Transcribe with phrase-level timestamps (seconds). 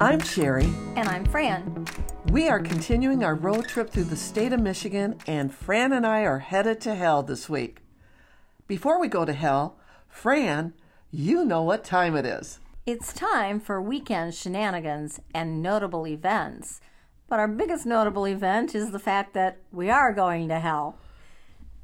[0.00, 0.68] I'm Sherry.
[0.96, 1.86] And I'm Fran.
[2.30, 6.22] We are continuing our road trip through the state of Michigan, and Fran and I
[6.22, 7.82] are headed to hell this week.
[8.66, 9.76] Before we go to hell,
[10.08, 10.72] Fran,
[11.10, 12.58] you know what time it is.
[12.86, 16.80] It's time for weekend shenanigans and notable events.
[17.28, 20.96] But our biggest notable event is the fact that we are going to hell.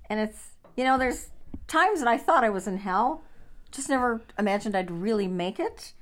[0.08, 1.28] And it's, you know, there's
[1.66, 3.22] times that I thought I was in hell,
[3.70, 5.92] just never imagined I'd really make it.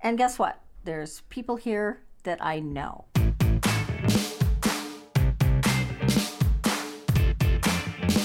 [0.00, 0.60] And guess what?
[0.84, 3.06] There's people here that I know.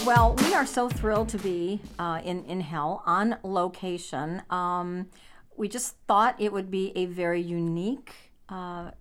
[0.05, 4.41] Well, we are so thrilled to be uh, in, in hell on location.
[4.49, 5.07] Um,
[5.55, 8.13] we just thought it would be a very unique
[8.49, 8.91] uh,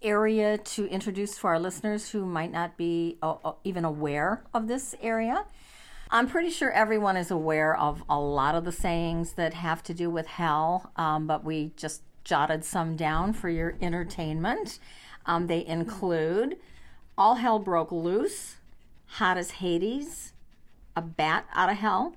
[0.00, 4.68] area to introduce to our listeners who might not be uh, uh, even aware of
[4.68, 5.44] this area.
[6.10, 9.92] I'm pretty sure everyone is aware of a lot of the sayings that have to
[9.92, 14.78] do with hell, um, but we just jotted some down for your entertainment.
[15.26, 16.56] Um, they include
[17.18, 18.56] All Hell Broke Loose,
[19.06, 20.32] hot as Hades,
[20.96, 22.16] a bat out of hell,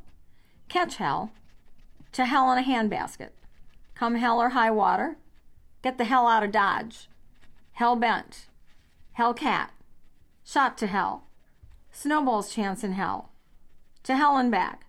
[0.69, 1.33] catch hell,
[2.13, 3.31] to hell in a handbasket,
[3.93, 5.17] come hell or high water,
[5.81, 7.09] get the hell out of Dodge,
[7.73, 8.47] hell bent,
[9.13, 9.73] hell cat,
[10.45, 11.25] shot to hell,
[11.91, 13.30] snowball's chance in hell,
[14.03, 14.85] to hell and back,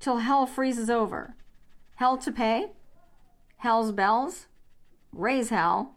[0.00, 1.36] till hell freezes over,
[1.96, 2.72] hell to pay,
[3.58, 4.46] hell's bells,
[5.12, 5.96] raise hell,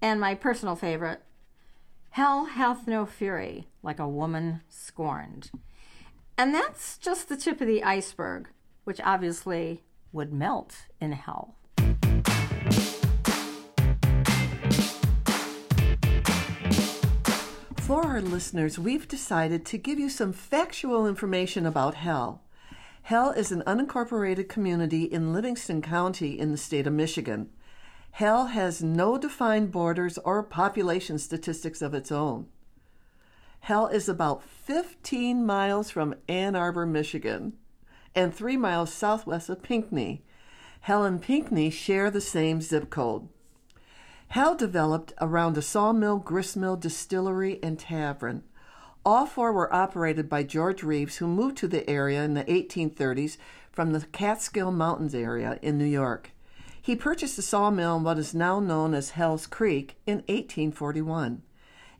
[0.00, 1.22] and my personal favorite,
[2.10, 5.50] hell hath no fury like a woman scorned.
[6.36, 8.48] And that's just the tip of the iceberg,
[8.84, 11.56] which obviously would melt in hell.
[17.86, 22.40] For our listeners, we've decided to give you some factual information about Hell.
[23.02, 27.50] Hell is an unincorporated community in Livingston County in the state of Michigan.
[28.12, 32.46] Hell has no defined borders or population statistics of its own.
[33.60, 37.52] Hell is about 15 miles from Ann Arbor, Michigan,
[38.14, 40.24] and three miles southwest of Pinckney.
[40.80, 43.28] Hell and Pinckney share the same zip code.
[44.34, 48.42] Hell developed around a sawmill, gristmill, distillery, and tavern.
[49.04, 53.36] All four were operated by George Reeves, who moved to the area in the 1830s
[53.70, 56.32] from the Catskill Mountains area in New York.
[56.82, 61.42] He purchased a sawmill in what is now known as Hell's Creek in 1841.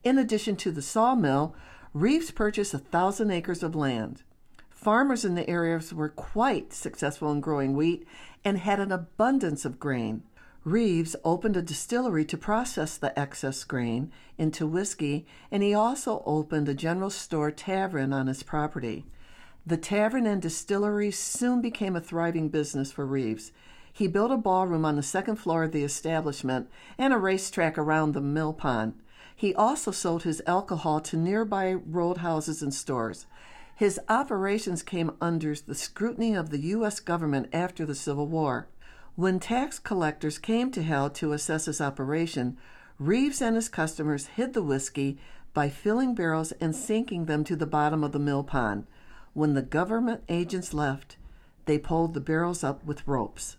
[0.02, 1.54] In addition to the sawmill,
[1.92, 4.24] Reeves purchased a thousand acres of land.
[4.70, 8.04] Farmers in the areas were quite successful in growing wheat
[8.44, 10.24] and had an abundance of grain.
[10.64, 16.70] Reeves opened a distillery to process the excess grain into whiskey, and he also opened
[16.70, 19.04] a general store tavern on his property.
[19.66, 23.52] The tavern and distillery soon became a thriving business for Reeves.
[23.92, 28.12] He built a ballroom on the second floor of the establishment and a racetrack around
[28.12, 28.94] the mill pond.
[29.36, 33.26] He also sold his alcohol to nearby roadhouses and stores.
[33.76, 37.00] His operations came under the scrutiny of the U.S.
[37.00, 38.68] government after the Civil War.
[39.16, 42.56] When tax collectors came to Hell to assess his operation,
[42.98, 45.18] Reeves and his customers hid the whiskey
[45.52, 48.88] by filling barrels and sinking them to the bottom of the mill pond.
[49.32, 51.16] When the government agents left,
[51.66, 53.56] they pulled the barrels up with ropes.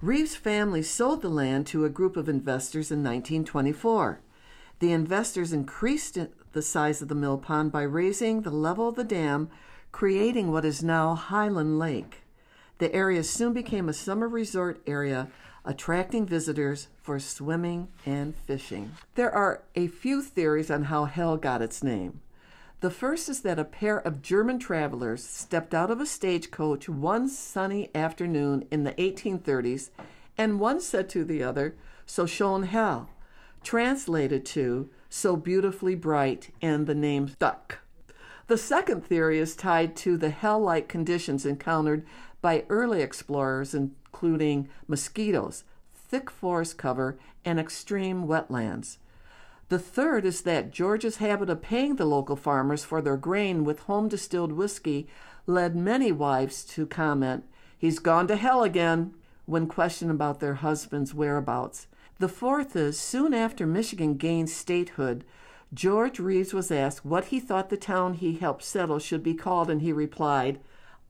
[0.00, 4.20] Reeves' family sold the land to a group of investors in 1924.
[4.78, 6.16] The investors increased
[6.52, 9.50] the size of the mill pond by raising the level of the dam,
[9.90, 12.19] creating what is now Highland Lake.
[12.80, 15.28] The area soon became a summer resort area,
[15.66, 18.92] attracting visitors for swimming and fishing.
[19.16, 22.22] There are a few theories on how hell got its name.
[22.80, 27.28] The first is that a pair of German travelers stepped out of a stagecoach one
[27.28, 29.90] sunny afternoon in the 1830s,
[30.38, 31.74] and one said to the other,
[32.06, 33.10] So schon hell
[33.62, 37.80] translated to so beautifully bright, and the name stuck.
[38.50, 42.04] The second theory is tied to the hell like conditions encountered
[42.40, 45.64] by early explorers, including mosquitoes,
[45.94, 48.98] thick forest cover, and extreme wetlands.
[49.68, 53.80] The third is that George's habit of paying the local farmers for their grain with
[53.80, 55.06] home distilled whiskey
[55.46, 57.44] led many wives to comment,
[57.78, 59.14] He's gone to hell again,
[59.46, 61.86] when questioned about their husband's whereabouts.
[62.18, 65.24] The fourth is soon after Michigan gained statehood,
[65.72, 69.70] George Reeves was asked what he thought the town he helped settle should be called,
[69.70, 70.58] and he replied,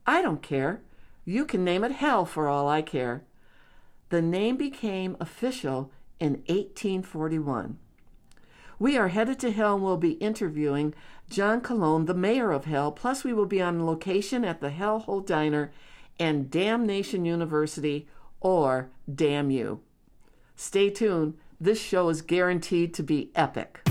[0.05, 0.81] I don't care.
[1.25, 3.23] You can name it hell for all I care.
[4.09, 7.77] The name became official in 1841.
[8.79, 10.95] We are headed to Hell and we'll be interviewing
[11.29, 15.23] John Colone, the mayor of Hell, plus we will be on location at the Hellhole
[15.23, 15.71] Diner
[16.19, 18.07] and Damnation University
[18.39, 19.81] or Damn You.
[20.55, 21.37] Stay tuned.
[21.59, 23.90] This show is guaranteed to be epic.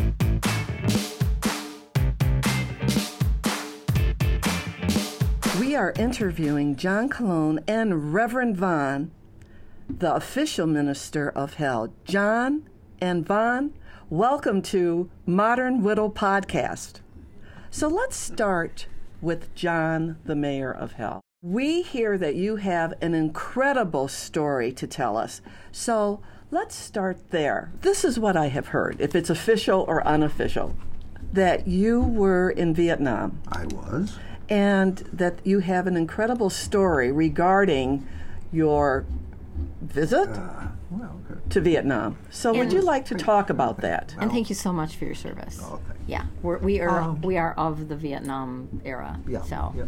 [5.70, 9.12] We are interviewing John Colone and Reverend Vaughn,
[9.88, 11.92] the official minister of hell.
[12.04, 12.68] John
[13.00, 13.74] and Vaughn,
[14.08, 17.02] welcome to Modern Widow Podcast.
[17.70, 18.88] So let's start
[19.20, 21.20] with John, the mayor of hell.
[21.40, 25.40] We hear that you have an incredible story to tell us.
[25.70, 26.20] So
[26.50, 27.70] let's start there.
[27.82, 30.74] This is what I have heard, if it's official or unofficial,
[31.32, 34.18] that you were in Vietnam I was.
[34.50, 38.06] And that you have an incredible story regarding
[38.52, 39.06] your
[39.80, 40.28] visit.
[40.28, 41.40] Uh, well, okay.
[41.50, 42.18] to Vietnam.
[42.30, 44.14] So, would you like to talk about that?
[44.18, 45.60] And thank you so much for your service.
[45.62, 49.20] Oh, thank Yeah, we're, we are Um, we are of the Vietnam era.
[49.28, 49.42] Yeah.
[49.42, 49.84] So yeah.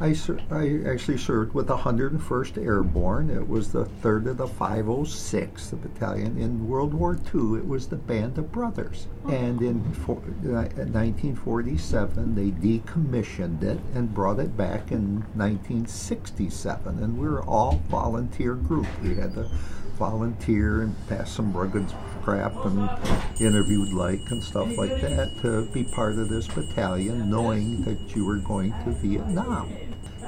[0.00, 3.30] I, ser- I actually served with the 101st Airborne.
[3.30, 6.36] It was the 3rd of the 506th the battalion.
[6.36, 9.06] In World War II, it was the Band of Brothers.
[9.28, 17.02] And in for, uh, 1947, they decommissioned it and brought it back in 1967.
[17.02, 18.86] And we were all volunteer group.
[19.02, 19.48] We had to
[19.94, 21.86] volunteer and pass some rugged
[22.22, 22.88] crap and
[23.40, 28.24] interviewed like and stuff like that to be part of this battalion, knowing that you
[28.24, 29.72] were going to Vietnam.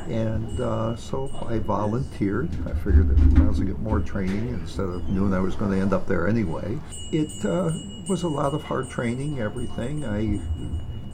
[0.09, 2.49] And uh, so I volunteered.
[2.67, 5.57] I figured that I was going to get more training instead of knowing I was
[5.57, 6.79] going to end up there anyway.
[7.11, 7.73] It uh,
[8.09, 10.05] was a lot of hard training, everything.
[10.05, 10.41] I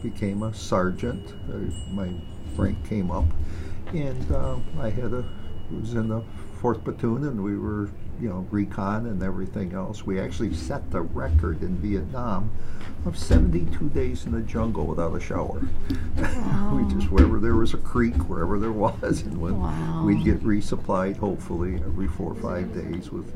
[0.03, 1.33] became a sergeant.
[1.49, 1.59] Uh,
[1.93, 2.11] my
[2.57, 3.25] rank came up.
[3.95, 5.25] And uh, I had a,
[5.71, 6.23] was in the
[6.61, 7.89] 4th Platoon and we were,
[8.23, 10.07] you know, recon and everything else.
[10.07, 12.53] We actually set the record in Vietnam
[13.05, 15.61] of 72 days in the jungle without a shower.
[16.73, 20.05] we just, wherever there was a creek, wherever there was, and when Wow.
[20.07, 23.27] we'd get resupplied, hopefully, every four or five days with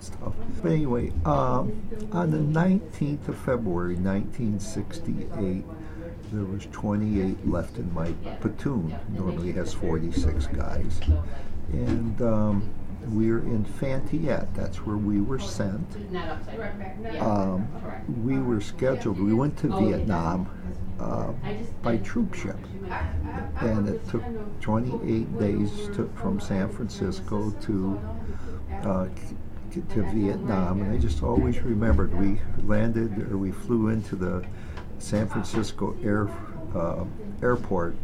[0.00, 0.32] stuff.
[0.62, 1.80] But anyway, um,
[2.10, 5.64] on the 19th of February, 1968,
[6.32, 8.10] there was 28 left in my
[8.40, 8.98] platoon.
[9.10, 11.00] Normally has 46 guys.
[11.72, 12.70] And um,
[13.12, 14.54] were in Phan Thiet.
[14.54, 15.86] That's where we were sent.
[17.20, 17.68] Um,
[18.24, 19.20] we were scheduled.
[19.20, 20.48] We went to Vietnam
[21.00, 21.32] uh,
[21.82, 22.58] by troop ship,
[23.60, 24.22] and it took
[24.60, 28.00] 28 days to, from San Francisco to
[28.82, 29.08] uh,
[29.90, 30.82] to Vietnam.
[30.82, 34.44] And I just always remembered we landed or we flew into the
[34.98, 36.28] San Francisco air
[36.74, 37.04] uh,
[37.42, 37.96] airport,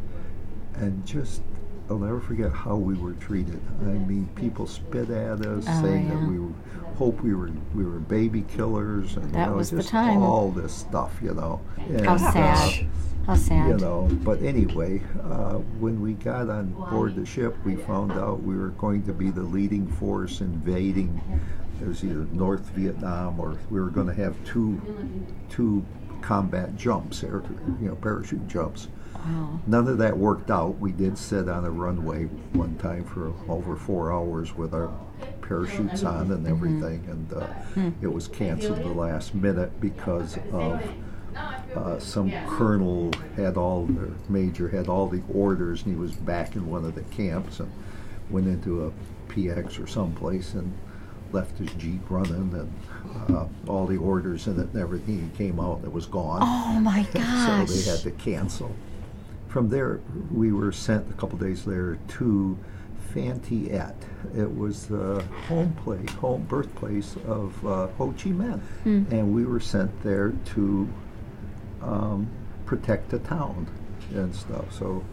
[0.77, 1.43] and just
[1.91, 3.61] I'll never forget how we were treated.
[3.83, 6.15] I mean, people spit at us, Oh, saying yeah.
[6.15, 6.53] that we were,
[6.97, 10.23] hope we were we were baby killers, and That you know, was the time.
[10.23, 11.61] all this stuff, you know.
[11.77, 12.87] And, how uh, sad.
[13.27, 13.69] How sad.
[13.69, 18.43] you know, but anyway, uh, when we got on board the ship, we found out
[18.43, 21.21] we were going to be the leading force invading.
[21.83, 24.81] It was either North Vietnam or we were going to have two
[25.51, 25.85] two
[26.23, 27.43] combat jumps, air,
[27.81, 28.89] you know, parachute jumps.
[29.25, 29.61] Wow.
[29.67, 30.79] None of that worked out.
[30.79, 34.91] We did sit on a runway one time for over four hours with our
[35.43, 37.47] parachutes on and everything, and uh,
[38.03, 40.83] it was canceled the last minute because of
[41.75, 46.55] uh, some colonel had all, or major had all the orders, and he was back
[46.57, 47.71] in one of the camps and
[48.31, 48.93] went into a
[49.33, 50.73] PX or someplace and
[51.33, 55.31] left his jeep running and uh, all the orders in it and everything.
[55.33, 57.67] He came out and it was gone Oh my gosh.
[57.69, 58.75] so they had to cancel.
[59.55, 60.01] From there,
[60.33, 62.59] we were sent a couple days later to
[63.13, 63.95] Phan Thiet.
[64.37, 68.61] It was the home place, home birthplace of uh, Ho Chi Minh,
[69.13, 70.89] and we were sent there to
[71.83, 72.29] um,
[72.67, 73.69] protect the town
[74.13, 74.73] and stuff.
[74.73, 75.05] So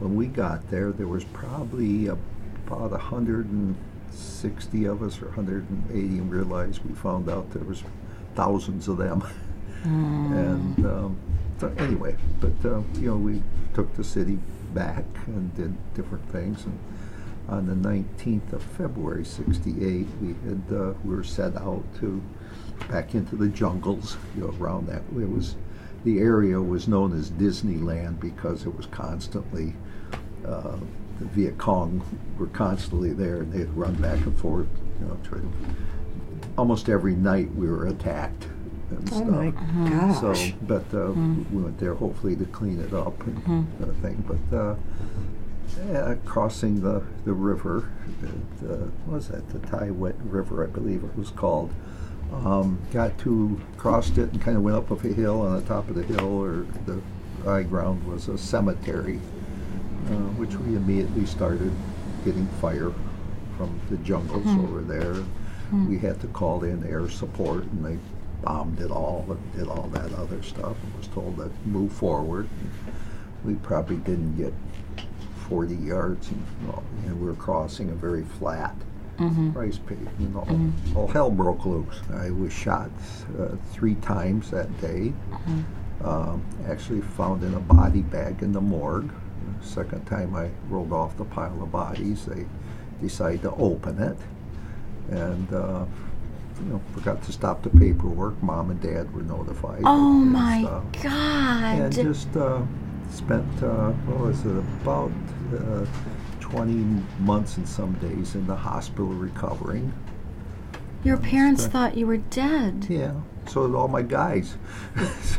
[0.00, 6.84] when we got there, there was probably about 160 of us or 180, and realized
[6.84, 7.84] we found out there was
[8.34, 9.22] thousands of them.
[9.84, 11.16] And um,
[11.78, 13.42] anyway, but uh, you know, we
[13.74, 14.38] took the city
[14.74, 16.64] back and did different things.
[16.64, 16.78] And
[17.48, 22.22] on the 19th of February '68, we had uh, we were set out to
[22.88, 24.16] back into the jungles.
[24.36, 25.56] You know, around that it was
[26.04, 29.74] the area was known as Disneyland because it was constantly.
[30.46, 30.76] Uh,
[31.18, 32.04] the Viet Cong
[32.38, 34.68] were constantly there, and they'd run back and forth.
[35.00, 35.18] You know,
[36.58, 38.48] almost every night we were attacked
[38.90, 39.28] and Oh stuff.
[39.28, 39.50] my
[39.90, 40.20] gosh.
[40.20, 41.12] So, but uh,
[41.52, 44.24] we went there hopefully to clean it up and everything.
[44.26, 44.74] But uh,
[45.90, 47.90] yeah, crossing the, the river,
[48.22, 48.66] uh,
[49.06, 49.48] what was that?
[49.50, 51.70] The Tai Wet River, I believe it was called.
[52.32, 55.42] Um, got to crossed it and kind of went up of a hill.
[55.42, 57.00] On the top of the hill or the
[57.44, 59.20] high ground was a cemetery,
[60.06, 61.70] uh, which we immediately started
[62.24, 62.92] getting fire
[63.56, 65.14] from the jungles over there.
[65.88, 67.98] We had to call in air support, and they
[68.46, 70.76] bombed it all and did all that other stuff.
[70.82, 72.48] And was told to move forward.
[73.44, 74.54] We probably didn't get
[75.48, 76.46] 40 yards, and,
[77.06, 78.74] and we were crossing a very flat
[79.52, 80.20] rice pavement.
[80.20, 82.00] You know, all hell broke loose.
[82.14, 82.90] I was shot
[83.38, 85.12] uh, three times that day.
[86.04, 89.10] Um, actually found in a body bag in the morgue.
[89.60, 92.46] The second time I rolled off the pile of bodies, they
[93.00, 94.16] decided to open it,
[95.10, 95.86] and uh,
[96.60, 98.40] you know forgot to stop the paperwork.
[98.42, 99.82] Mom and Dad were notified.
[99.84, 100.84] Oh and my stuff.
[101.02, 101.78] God.
[101.80, 102.62] And just uh,
[103.10, 105.12] spent uh, what was it about
[105.54, 105.84] uh,
[106.40, 109.92] 20 months and some days in the hospital recovering.
[111.04, 112.86] Your parents thought you were dead.
[112.88, 113.14] Yeah,
[113.46, 114.56] so did all my guys.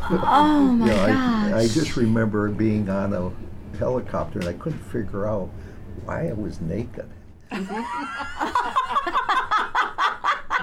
[0.09, 1.51] Oh my You know, gosh.
[1.53, 3.31] I, I just remember being on a
[3.77, 5.49] helicopter and I couldn't figure out
[6.05, 7.09] why I was naked.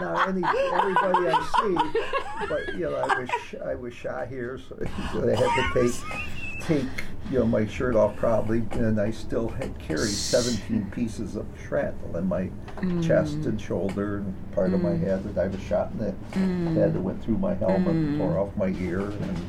[0.04, 0.42] now, any,
[0.73, 4.76] everybody I see, but you know, I was sh- I was shot here, so,
[5.12, 6.20] so I had to take
[6.61, 11.46] take you know my shirt off probably, and I still had carried 17 pieces of
[11.66, 13.06] shrapnel in my mm.
[13.06, 15.00] chest and shoulder and part of my mm.
[15.00, 16.75] head that I was shot in the mm.
[16.75, 19.49] head that went through my helmet and tore off my ear, and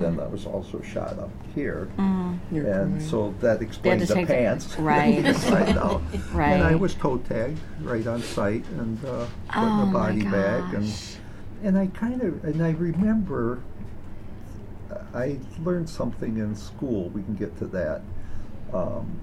[0.00, 4.76] then that was also shot up here, and so that explains the take the- pants
[4.78, 5.24] right.
[5.24, 5.76] inside.
[6.32, 6.54] Right.
[6.54, 10.22] And I was toe tagged right on site and uh, put in Oh a body
[10.22, 10.92] bag, and
[11.62, 13.60] and I kind of and I remember
[15.14, 17.10] I learned something in school.
[17.10, 18.00] We can get to that.
[18.72, 19.20] Um,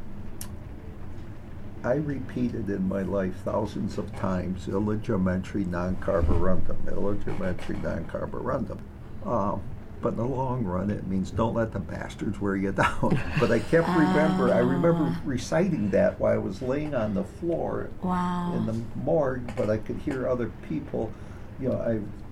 [1.83, 8.79] I repeated in my life thousands of times illegimentary non-carborundum, illegimentary non-carborundum.
[9.25, 9.61] Um,
[10.01, 13.19] but in the long run, it means don't let the bastards wear you down.
[13.39, 14.53] but I kept remember.
[14.53, 14.65] I oh.
[14.65, 18.53] remember reciting that while I was laying on the floor Wow.
[18.55, 21.11] in the morgue, but I could hear other people.
[21.59, 21.75] You know,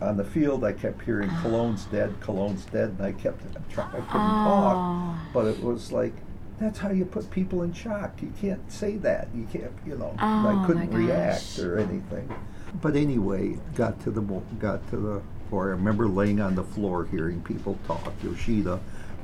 [0.01, 3.41] I on the field I kept hearing Colone's dead, Colone's dead, and I kept
[3.71, 5.19] try, I couldn't talk, Oh.
[5.33, 6.13] but it was like
[6.57, 8.21] that's how you put people in shock.
[8.21, 9.27] You can't say that.
[9.35, 10.15] You can't, you know.
[10.21, 12.33] Oh, I couldn't react or anything.
[12.81, 14.21] But anyway, got to the
[14.59, 15.67] got to the floor.
[15.67, 18.13] I remember laying on the floor hearing people talk.
[18.23, 18.79] Yoshida,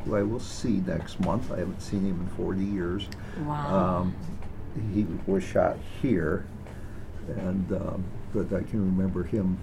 [0.06, 1.52] who I will see next month.
[1.52, 3.08] I haven't seen him in 40 years.
[3.46, 4.00] Wow.
[4.00, 4.16] Um,
[4.94, 6.46] he was shot here,
[7.28, 9.58] and um, but I can remember him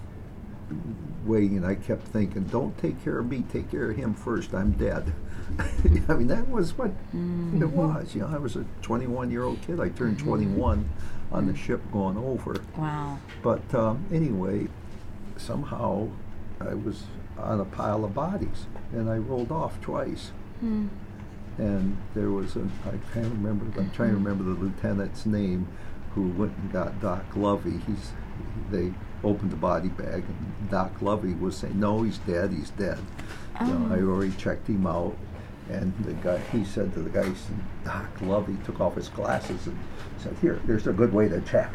[1.25, 3.43] waiting, and I kept thinking, "Don't take care of me.
[3.51, 4.53] Take care of him first.
[4.53, 5.11] I'm dead."
[6.07, 8.13] I mean, that was what it was.
[8.13, 9.79] You know, I was a 21-year-old kid.
[9.79, 10.87] I turned 21
[11.31, 12.61] on the ship going over.
[12.77, 13.17] wow.
[13.41, 14.67] But um, anyway,
[15.37, 16.07] somehow
[16.59, 17.03] I was
[17.37, 20.31] on a pile of bodies, and I rolled off twice.
[20.59, 20.87] Hmm.
[21.57, 24.23] And there was a, I can't remember, I'm trying to mm-hmm.
[24.23, 25.67] remember the lieutenant's name
[26.15, 27.79] who went and got Doc Lovey.
[27.85, 28.11] He's,
[28.71, 32.99] they opened the body bag, and Doc Lovey was saying, No, he's dead, he's dead.
[33.61, 34.09] You know, I oh.
[34.09, 35.15] already checked him out.
[35.69, 39.09] And the guy, he said to the guy, he said, Doc Lovey took off his
[39.09, 39.77] glasses and
[40.17, 41.71] said, Here, there's a good way to check.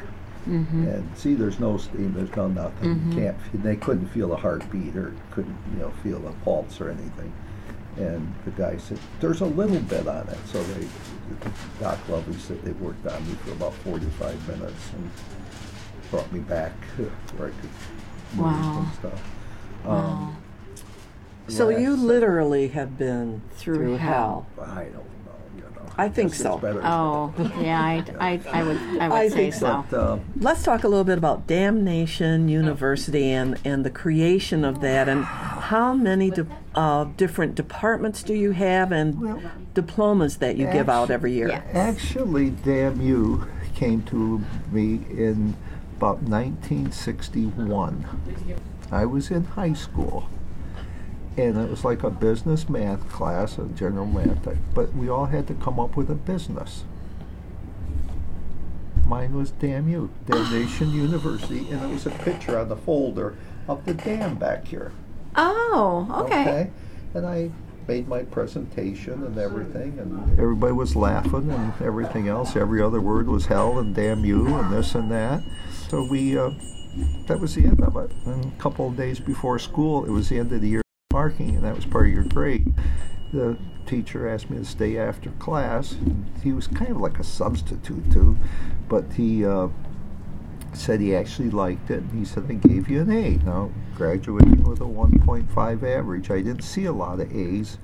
[0.46, 3.02] And see, there's no steam, there's no nothing.
[3.10, 3.36] You can't.
[3.36, 7.32] f- They couldn't feel a heartbeat or couldn't, you know, feel a pulse or anything.
[7.96, 10.86] And the guy said, "There's a little bit on it." So they,
[11.80, 15.10] Doc Lovely said they worked on me for about 45 minutes and
[16.10, 16.72] brought me back
[17.36, 17.70] where I could
[18.34, 18.78] move Wow.
[18.80, 19.22] and stuff.
[19.86, 20.36] Um,
[21.48, 24.46] So yeah, you literally have been Through through, hell.
[24.56, 24.66] hell.
[24.66, 25.04] I don't know.
[25.96, 26.60] I think so.
[26.82, 29.84] Oh, yeah, I, I, I would, I would I say think so.
[29.90, 34.80] But, uh, Let's talk a little bit about Damnation University and, and the creation of
[34.80, 40.66] that, and how many de- uh, different departments do you have and diplomas that you
[40.66, 41.48] give out every year?
[41.48, 41.62] Yeah.
[41.72, 45.56] Actually, Damn You came to me in
[45.96, 48.04] about 1961.
[48.90, 50.28] I was in high school,
[51.36, 55.26] and it was like a business math class, a general math, type, but we all
[55.26, 56.84] had to come up with a business.
[59.06, 63.36] Mine was Damn You, Damnation University, and it was a picture on the folder
[63.68, 64.92] of the dam back here.
[65.36, 66.70] Oh, okay.
[67.12, 67.50] And I
[67.86, 72.56] made my presentation and everything, and everybody was laughing and everything else.
[72.56, 75.42] Every other word was hell and damn you and this and that.
[75.88, 76.50] So we, uh,
[77.26, 78.10] that was the end of it.
[78.24, 80.83] And a couple of days before school, it was the end of the year
[81.24, 82.74] marking, and that was part of your grade.
[83.32, 85.96] The teacher asked me to stay after class.
[86.42, 88.36] He was kind of like a substitute too,
[88.88, 89.44] but he.
[89.44, 89.68] Uh,
[90.74, 92.02] said he actually liked it.
[92.12, 93.36] He said, I gave you an A.
[93.44, 96.32] Now, graduating with a 1.5 average.
[96.32, 97.78] I didn't see a lot of A's,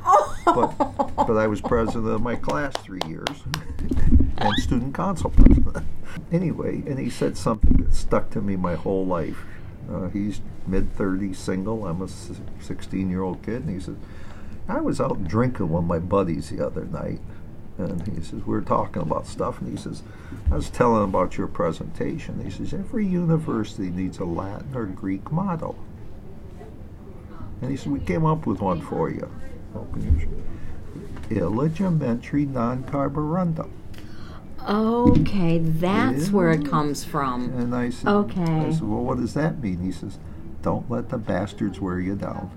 [0.44, 0.66] but,
[1.16, 3.28] but I was president of my class three years.
[4.38, 5.86] and student council president.
[6.32, 9.44] anyway, and he said something that stuck to me my whole life.
[9.92, 11.86] Uh, he's mid 30s, single.
[11.86, 13.64] I'm a 16 year old kid.
[13.64, 13.96] And he says,
[14.68, 17.20] I was out drinking with my buddies the other night.
[17.78, 19.60] And he says, we were talking about stuff.
[19.60, 20.02] And he says,
[20.50, 22.44] I was telling about your presentation.
[22.44, 25.76] He says, every university needs a Latin or Greek motto.
[27.62, 29.30] And he said, we came up with one for you.
[31.30, 33.70] Illegimentary non carborundum.
[34.68, 36.32] Okay, that's yeah.
[36.32, 37.52] where it comes from.
[37.58, 38.42] And I said, okay.
[38.42, 39.80] I said, well, what does that mean?
[39.80, 40.18] He says,
[40.62, 42.50] don't let the bastards wear you down.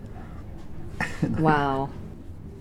[1.40, 1.90] wow.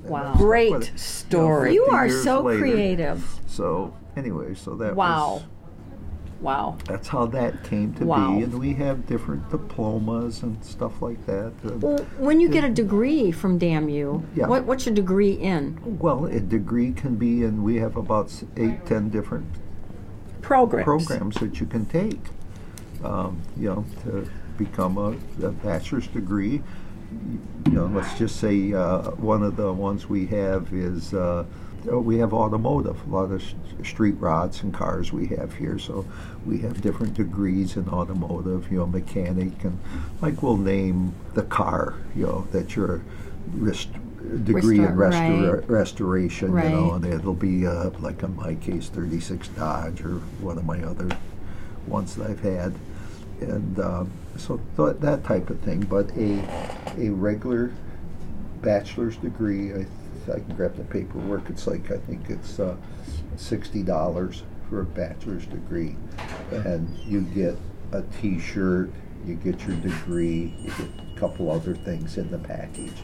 [0.05, 0.35] Wow.
[0.37, 1.75] Great story.
[1.75, 3.41] You, know, you are so later, creative.
[3.47, 5.35] So, anyway, so that wow.
[5.35, 5.43] was
[6.43, 6.77] Wow.
[6.87, 8.37] That's how that came to wow.
[8.37, 8.43] be.
[8.43, 11.53] And we have different diplomas and stuff like that.
[11.63, 14.49] Well, when you get a degree from DAMU, yeah.
[14.49, 15.79] what, what's your degree in?
[16.01, 19.47] Well, a degree can be in, we have about eight, ten different
[20.41, 22.19] programs, programs that you can take.
[23.05, 26.63] Um, you know, to become a, a, bachelor's degree.
[27.67, 31.45] You know, let's just say uh, one of the ones we have is uh, uh,
[31.85, 33.43] we have automotive, a lot of
[33.85, 35.79] street rods and cars we have here.
[35.79, 36.07] So
[36.47, 39.79] we have different degrees in automotive, you know, mechanic, and
[40.21, 43.03] like we'll name the car, you know, that you're
[43.55, 43.93] rest-
[44.45, 45.71] degree Restor- in restora- right.
[45.71, 46.65] restoration, right.
[46.67, 50.65] you know, and it'll be uh, like in my case, 36 Dodge or one of
[50.65, 51.09] my other
[51.87, 52.75] ones that I've had.
[53.41, 54.05] And uh,
[54.37, 56.39] so th- that type of thing, but a,
[56.97, 57.73] a regular
[58.61, 59.85] bachelor's degree, I
[60.29, 61.49] I can grab the paperwork.
[61.51, 62.77] It's like I think it's uh,
[63.37, 65.97] sixty dollars for a bachelor's degree,
[66.51, 67.57] and you get
[67.93, 68.91] a T-shirt,
[69.27, 72.97] you get your degree, you get a couple other things in the package.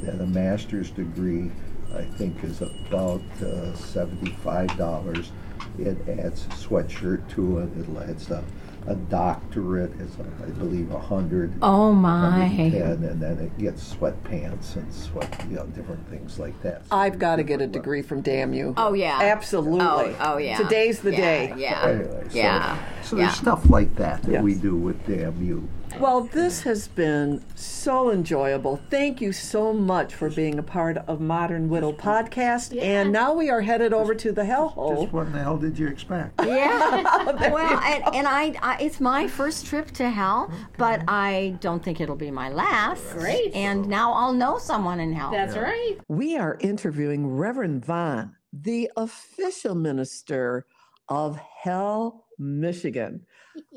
[0.00, 1.50] Then a master's degree,
[1.94, 5.32] I think, is about uh, seventy-five dollars.
[5.78, 7.70] It adds a sweatshirt to it.
[7.76, 8.44] It adds a
[8.86, 11.52] a doctorate is, I believe, a hundred.
[11.62, 12.44] Oh my!
[12.44, 16.86] And, and then it gets sweatpants and sweat, you know, different things like that.
[16.86, 18.74] So I've got to get a degree from DAMU.
[18.76, 19.80] Oh yeah, absolutely.
[19.84, 20.56] Oh, oh yeah.
[20.56, 21.54] Today's the yeah, day.
[21.56, 21.82] Yeah.
[21.82, 23.02] Anyway, so, yeah.
[23.02, 23.24] So yeah.
[23.24, 24.42] there's stuff like that that yes.
[24.42, 25.66] we do with DAMU.
[25.98, 28.80] Well, this has been so enjoyable.
[28.88, 32.72] Thank you so much for being a part of Modern Widow podcast.
[32.72, 32.82] Yeah.
[32.82, 35.02] And now we are headed over to the hellhole.
[35.02, 36.40] Just what in the hell did you expect?
[36.44, 37.02] Yeah.
[37.50, 40.64] well, and, and I, I, it's my first trip to hell, okay.
[40.76, 43.10] but I don't think it'll be my last.
[43.14, 43.52] Great.
[43.54, 45.32] And now I'll know someone in hell.
[45.32, 45.62] That's yeah.
[45.62, 45.96] right.
[46.06, 50.64] We are interviewing Reverend Vaughn, the official minister
[51.08, 53.26] of Hell, Michigan.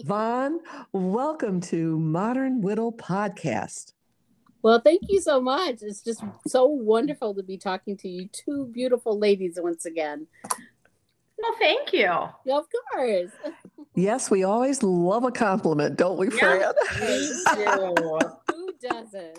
[0.03, 0.59] Vaughn,
[0.91, 3.93] welcome to Modern Widow Podcast.
[4.63, 5.77] Well, thank you so much.
[5.81, 10.27] It's just so wonderful to be talking to you two beautiful ladies once again.
[10.43, 12.11] Well, thank you.
[12.45, 13.31] Yeah, of course.
[13.93, 16.61] Yes, we always love a compliment, don't we, Fran?
[16.95, 19.37] Who doesn't?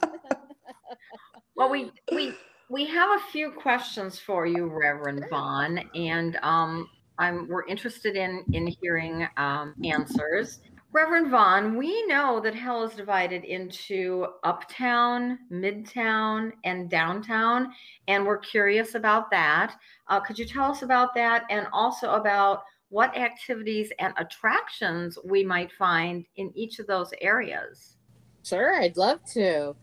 [1.57, 2.35] well, we we
[2.69, 6.87] we have a few questions for you, Reverend Vaughn, and um,
[7.19, 10.61] I'm, we're interested in in hearing um, answers.
[10.93, 17.73] Reverend Vaughn, we know that hell is divided into uptown, midtown, and downtown,
[18.09, 19.75] and we're curious about that.
[20.09, 25.43] Uh, could you tell us about that and also about what activities and attractions we
[25.43, 27.97] might find in each of those areas?
[28.45, 29.75] Sure, I'd love to.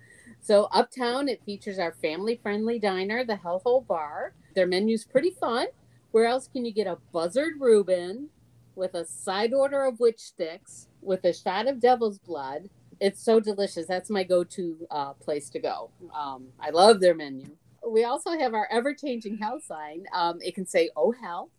[0.41, 4.35] So, uptown, it features our family friendly diner, the Hellhole Bar.
[4.53, 5.67] Their menu's pretty fun.
[6.11, 8.29] Where else can you get a buzzard Reuben
[8.75, 12.69] with a side order of witch sticks with a shot of devil's blood?
[12.99, 13.85] It's so delicious.
[13.85, 15.91] That's my go to uh, place to go.
[16.13, 17.55] Um, I love their menu.
[17.87, 20.03] We also have our ever changing hell sign.
[20.13, 21.49] Um, it can say, Oh, hell.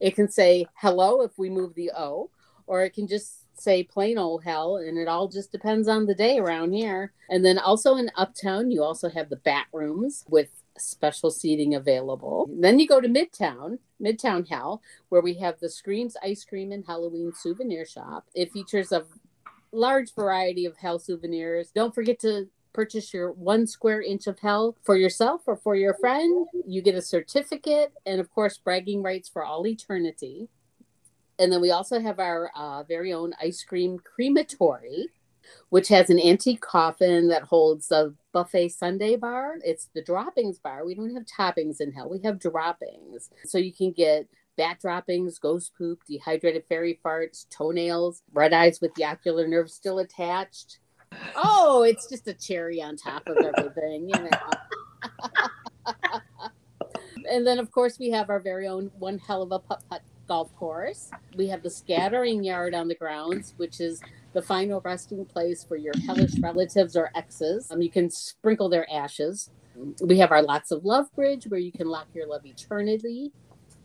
[0.00, 2.30] It can say hello if we move the O,
[2.66, 6.14] or it can just say plain old hell, and it all just depends on the
[6.14, 7.12] day around here.
[7.28, 10.48] And then also in Uptown, you also have the bat rooms with
[10.82, 12.48] special seating available.
[12.52, 16.84] Then you go to Midtown, Midtown Hell, where we have the Screams Ice Cream and
[16.86, 18.26] Halloween Souvenir Shop.
[18.34, 19.04] It features a
[19.72, 21.70] large variety of hell souvenirs.
[21.74, 25.94] Don't forget to purchase your one square inch of hell for yourself or for your
[25.94, 26.46] friend.
[26.66, 30.48] You get a certificate and, of course, bragging rights for all eternity.
[31.38, 35.08] And then we also have our uh, very own ice cream crematory,
[35.68, 39.56] which has an antique coffin that holds a buffet sundae bar.
[39.64, 40.84] It's the droppings bar.
[40.84, 43.30] We don't have toppings in hell, we have droppings.
[43.44, 48.94] So you can get bat droppings, ghost poop, dehydrated fairy farts, toenails, red eyes with
[48.94, 50.78] the ocular nerve still attached.
[51.36, 54.30] Oh, it's just a cherry on top of everything, you know.
[57.30, 60.02] and then, of course, we have our very own one hell of a putt putt
[60.28, 61.10] golf course.
[61.36, 64.00] We have the scattering yard on the grounds, which is
[64.32, 67.70] the final resting place for your hellish relatives or exes.
[67.70, 69.50] Um, you can sprinkle their ashes.
[70.02, 73.32] We have our Lots of Love Bridge where you can lock your love eternity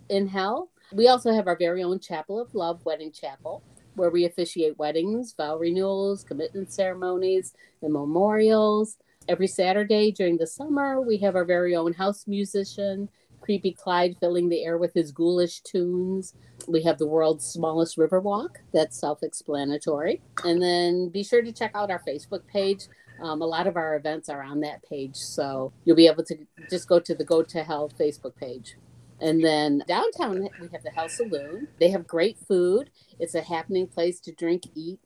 [0.10, 0.70] in hell.
[0.94, 3.64] We also have our very own Chapel of Love Wedding Chapel
[3.98, 8.98] where we officiate weddings, vow renewals, commitment ceremonies, and memorials.
[9.28, 13.10] Every Saturday during the summer, we have our very own house musician,
[13.48, 16.34] Creepy Clyde, filling the air with his ghoulish tunes.
[16.68, 18.60] We have the world's smallest river walk.
[18.74, 20.22] That's self explanatory.
[20.44, 22.90] And then be sure to check out our Facebook page.
[23.24, 25.16] Um, a lot of our events are on that page.
[25.16, 26.36] So you'll be able to
[26.70, 28.76] just go to the Go to Hell Facebook page.
[29.22, 31.70] And then downtown, we have the Hell Saloon.
[31.80, 32.90] They have great food.
[33.18, 35.00] It's a happening place to drink, eat,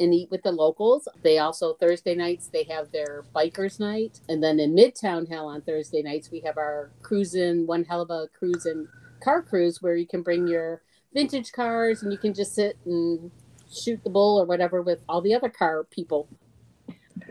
[0.00, 1.08] and eat with the locals.
[1.22, 4.20] They also, Thursday nights, they have their bikers night.
[4.28, 8.10] And then in Midtown Hell on Thursday nights, we have our cruising, one hell of
[8.10, 8.88] a cruising
[9.22, 10.82] car cruise where you can bring your
[11.14, 13.30] vintage cars and you can just sit and
[13.70, 16.28] shoot the bull or whatever with all the other car people.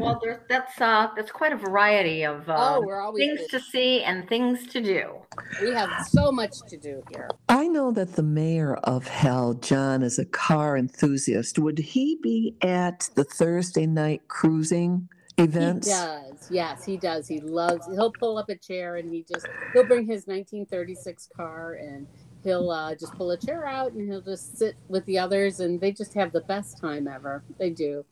[0.01, 3.59] Well, there's that's uh that's quite a variety of uh, Oh, we're always things to
[3.59, 5.13] see and things to do.
[5.61, 7.29] We have so much to do here.
[7.49, 11.59] I know that the mayor of Hell, John, is a car enthusiast.
[11.59, 15.87] Would he be at the Thursday night cruising events?
[15.87, 16.47] He does.
[16.49, 17.27] Yes, he does.
[17.27, 17.85] He loves.
[17.87, 22.07] He'll pull up a chair and he just he'll bring his 1936 car and
[22.43, 25.79] he'll uh, just pull a chair out and he'll just sit with the others and
[25.79, 27.43] they just have the best time ever.
[27.59, 28.03] They do.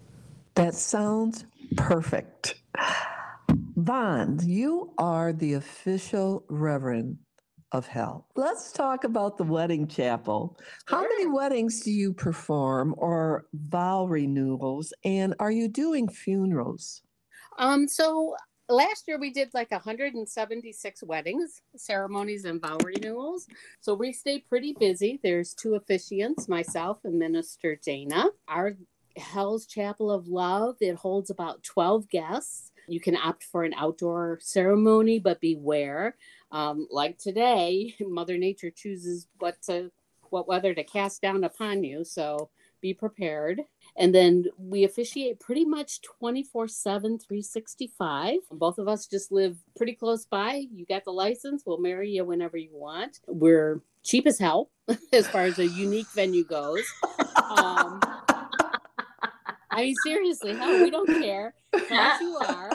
[0.55, 1.45] That sounds
[1.75, 2.55] perfect.
[3.75, 7.17] Vaughn, you are the official reverend
[7.71, 8.27] of hell.
[8.35, 10.57] Let's talk about the wedding chapel.
[10.85, 14.91] How many weddings do you perform or vow renewals?
[15.05, 17.01] And are you doing funerals?
[17.57, 17.87] Um.
[17.87, 18.35] So
[18.69, 23.47] last year we did like 176 weddings, ceremonies, and vow renewals.
[23.81, 25.19] So we stay pretty busy.
[25.21, 28.27] There's two officiants, myself and Minister Dana.
[28.47, 28.75] Our
[29.17, 30.77] Hell's Chapel of Love.
[30.81, 32.71] It holds about 12 guests.
[32.87, 36.15] You can opt for an outdoor ceremony, but beware.
[36.51, 39.91] Um, like today, Mother Nature chooses what to,
[40.29, 42.03] what weather to cast down upon you.
[42.03, 42.49] So
[42.81, 43.61] be prepared.
[43.97, 48.37] And then we officiate pretty much 24 7, 365.
[48.51, 50.65] Both of us just live pretty close by.
[50.71, 53.19] You got the license, we'll marry you whenever you want.
[53.27, 54.69] We're cheap as hell
[55.13, 56.85] as far as a unique venue goes.
[57.49, 57.99] Um,
[59.79, 61.53] I mean, seriously, hell, we don't care.
[61.73, 62.71] As you are.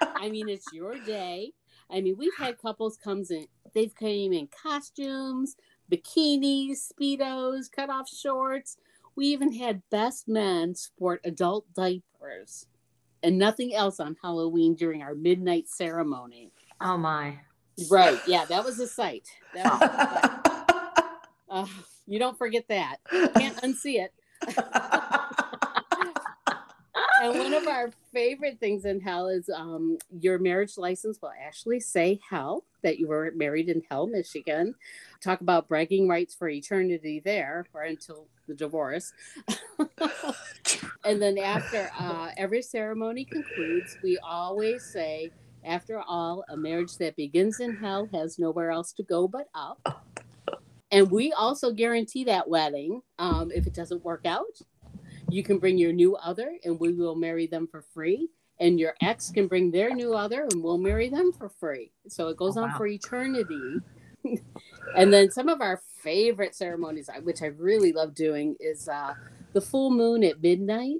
[0.00, 1.52] I mean, it's your day.
[1.90, 3.48] I mean, we've had couples comes in.
[3.74, 5.56] They've came in costumes,
[5.90, 8.76] bikinis, speedos, cut off shorts.
[9.16, 12.66] We even had best men sport adult diapers
[13.20, 16.52] and nothing else on Halloween during our midnight ceremony.
[16.80, 17.40] Oh my.
[17.90, 18.20] Right?
[18.28, 19.26] Yeah, that was a sight.
[19.54, 20.54] That was a sight.
[21.50, 21.64] Uh,
[22.06, 22.98] you don't forget that.
[23.10, 24.12] Can't unsee it.
[27.20, 31.80] and one of our favorite things in hell is um, your marriage license will actually
[31.80, 34.74] say hell that you were married in hell michigan.
[35.20, 39.12] Talk about bragging rights for eternity there or until the divorce.
[41.04, 45.30] And then after uh, every ceremony concludes we always say
[45.64, 50.04] after all a marriage that begins in hell has nowhere else to go but up.
[50.90, 54.58] And we also guarantee that wedding um, if it doesn't work out
[55.30, 58.28] you can bring your new other and we will marry them for free.
[58.60, 61.92] And your ex can bring their new other and we'll marry them for free.
[62.08, 62.76] So it goes Oh, on wow.
[62.78, 63.80] for eternity.
[64.96, 69.14] And then some of our favorite ceremonies which i really love doing is uh,
[69.52, 70.98] the full moon at midnight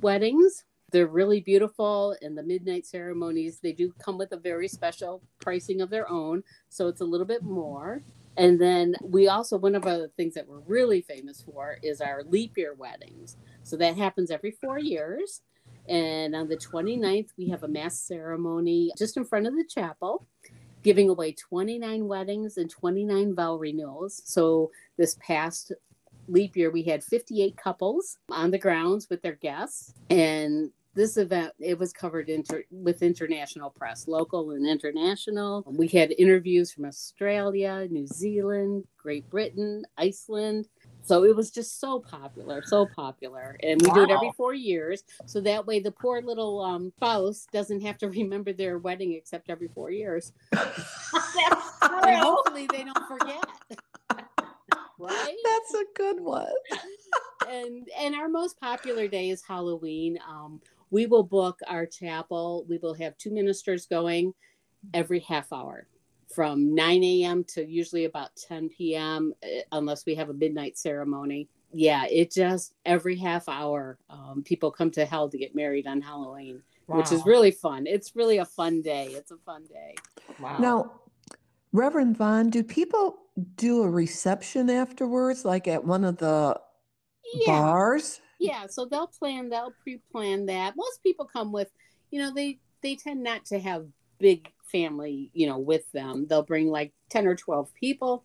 [0.00, 0.64] weddings.
[0.92, 5.80] They're really beautiful and the midnight ceremonies they do come with a very special pricing
[5.80, 6.44] of their own.
[6.68, 8.02] So it's a little bit more.
[8.36, 12.22] And then we also one of the things that we're really famous for is our
[12.24, 15.42] leap year weddings so that happens every four years.
[15.88, 20.24] And on the 29th, we have a mass ceremony just in front of the chapel,
[20.84, 24.22] giving away 29 weddings and 29 vow renewals.
[24.24, 25.72] So this past
[26.28, 29.94] leap year, we had 58 couples on the grounds with their guests.
[30.10, 36.10] And this event it was covered inter- with international press local and international we had
[36.18, 40.66] interviews from australia new zealand great britain iceland
[41.06, 43.56] so it was just so popular, so popular.
[43.62, 45.04] And we do it every four years.
[45.24, 49.48] So that way the poor little um, spouse doesn't have to remember their wedding except
[49.48, 50.32] every four years.
[51.82, 53.44] And hopefully they don't forget.
[54.98, 55.36] Right?
[55.44, 56.46] That's a good one.
[57.48, 60.18] and and our most popular day is Halloween.
[60.28, 62.64] Um, we will book our chapel.
[62.68, 64.32] We will have two ministers going
[64.94, 65.86] every half hour.
[66.34, 67.44] From 9 a.m.
[67.44, 69.32] to usually about 10 p.m.
[69.42, 71.48] eh, unless we have a midnight ceremony.
[71.72, 76.00] Yeah, it just every half hour um, people come to hell to get married on
[76.00, 77.86] Halloween, which is really fun.
[77.86, 79.08] It's really a fun day.
[79.10, 79.94] It's a fun day.
[80.40, 80.58] Wow.
[80.58, 80.92] Now,
[81.72, 83.18] Reverend Vaughn, do people
[83.56, 86.58] do a reception afterwards, like at one of the
[87.34, 88.20] Yeah, bars?
[88.38, 88.66] yeah.
[88.68, 89.50] So they'll plan.
[89.50, 90.74] They'll pre-plan that.
[90.76, 91.70] Most people come with,
[92.10, 93.86] you know, they they tend not to have
[94.18, 96.26] big family, you know, with them.
[96.28, 98.24] They'll bring like ten or twelve people,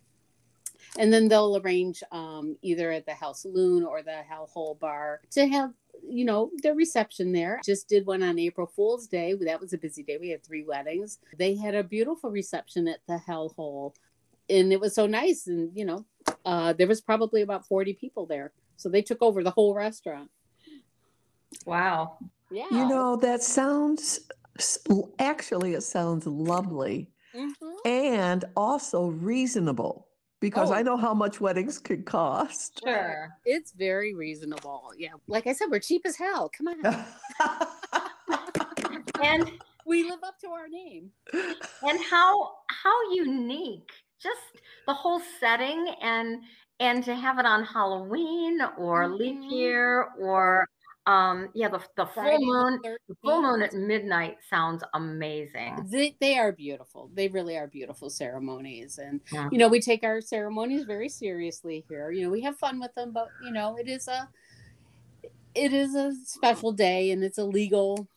[0.98, 5.22] and then they'll arrange um, either at the Hell Saloon or the Hell Hole Bar
[5.32, 5.72] to have,
[6.08, 7.60] you know, their reception there.
[7.64, 9.34] Just did one on April Fool's Day.
[9.40, 10.18] That was a busy day.
[10.20, 11.20] We had three weddings.
[11.38, 13.94] They had a beautiful reception at the Hell Hole,
[14.50, 15.48] and it was so nice.
[15.48, 16.06] And you know,
[16.46, 20.30] uh, there was probably about forty people there, so they took over the whole restaurant.
[21.66, 22.18] wow.
[22.54, 24.20] Yeah, You know, that sounds
[24.58, 24.80] s-
[25.20, 27.76] actually, it sounds lovely Mhm.
[27.86, 30.08] and also reasonable
[30.40, 30.74] because Oh.
[30.74, 32.82] I know how much weddings could cost.
[32.84, 33.38] Sure.
[33.46, 34.92] it's very reasonable.
[34.98, 36.50] Yeah, like I said, we're cheap as hell.
[36.50, 36.82] Come on,
[39.24, 39.52] And
[39.86, 41.12] we live up to our name.
[41.34, 44.40] and how how unique just
[44.88, 46.42] the whole setting and
[46.80, 49.52] and to have it on Halloween or leap Mhm.
[49.52, 50.68] year or
[51.06, 55.86] um yeah the, the full Friday the moon the full moon at midnight sounds amazing
[55.90, 57.10] They, they are beautiful.
[57.14, 58.98] They really are beautiful ceremonies.
[58.98, 59.50] And, Yeah.
[59.52, 62.12] you know, we take our ceremonies very seriously here.
[62.12, 64.30] You know, we have fun with them, but, you know, it is a,
[65.54, 68.08] it is a special day and it's a legal,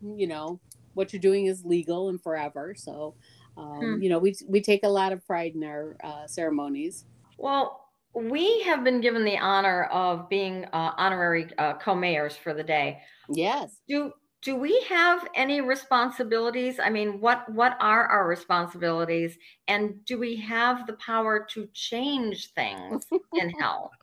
[0.00, 0.60] you know,
[0.94, 2.74] what you're doing is legal and forever.
[2.76, 3.16] So,
[3.56, 4.02] um, Hmm.
[4.02, 7.04] you know, we, we take a lot of pride in our uh, ceremonies.
[7.38, 7.83] well
[8.14, 13.02] we have been given the honor of being uh, honorary uh, co-mayors for the day.
[13.28, 13.80] Yes.
[13.88, 16.78] do do we have any responsibilities?
[16.78, 19.38] I mean what what are our responsibilities?
[19.68, 23.98] And do we have the power to change things in hell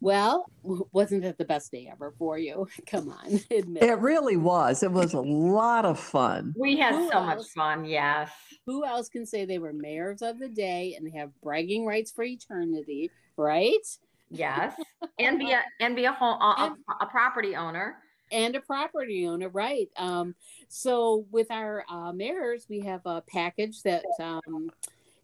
[0.00, 0.46] Well,
[0.92, 2.66] wasn't it the best day ever for you?
[2.86, 3.82] Come on, admit.
[3.82, 4.82] It really was.
[4.82, 6.54] It was a lot of fun.
[6.58, 8.30] we had Who so much fun yes
[8.66, 12.24] Who else can say they were mayors of the day and have bragging rights for
[12.24, 13.86] eternity, right?
[14.28, 14.74] yes
[15.20, 17.96] and be a and be a home a, a, a property owner
[18.32, 19.88] And a property owner, right?
[19.96, 20.34] Um,
[20.68, 24.68] so with our uh, mayors, we have a package that um,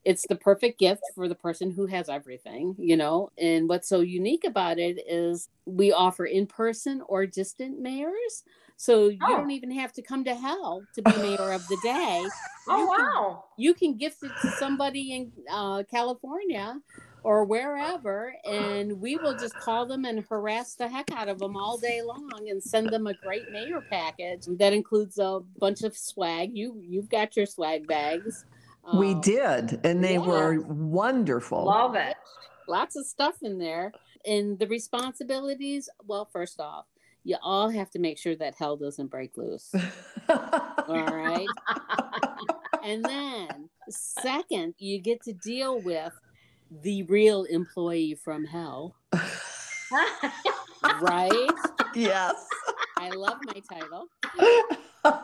[0.04, 3.30] it's the perfect gift for the person who has everything, you know.
[3.38, 8.44] And what's so unique about it is we offer in person or distant mayors.
[8.76, 9.36] So you Oh.
[9.36, 12.24] don't even have to come to hell to be mayor of the day.
[12.68, 16.80] oh You can- wow you can gift it to somebody in uh, California
[17.22, 21.56] or wherever, and we will just call them and harass the heck out of them
[21.56, 25.96] all day long and send them a great mayor package that includes a bunch of
[25.96, 26.50] swag.
[26.56, 28.44] You you've got your swag bags.
[28.94, 31.64] We Um, did, and they were wonderful.
[31.64, 32.16] love it
[32.68, 33.92] lots of stuff in there.
[34.24, 36.86] And the responsibilities, well, first off,
[37.24, 39.72] you all have to make sure that hell doesn't break loose.
[40.28, 41.46] All right.
[42.84, 46.12] And then, second, you get to deal with
[46.82, 48.96] the real employee from hell,
[51.00, 51.48] right?
[51.94, 52.34] yes.
[53.02, 54.08] I love my title.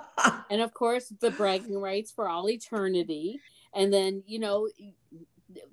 [0.51, 3.39] And of course, the bragging rights for all eternity.
[3.75, 4.69] And then, you know,